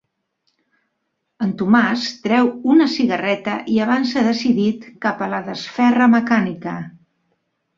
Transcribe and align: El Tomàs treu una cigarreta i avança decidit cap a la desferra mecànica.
El 1.47 1.51
Tomàs 1.59 2.05
treu 2.23 2.49
una 2.75 2.87
cigarreta 2.93 3.59
i 3.75 3.77
avança 3.85 4.25
decidit 4.31 4.89
cap 5.07 5.23
a 5.27 5.29
la 5.35 5.43
desferra 5.51 6.09
mecànica. 6.19 6.75